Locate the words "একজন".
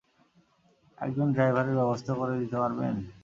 0.97-1.27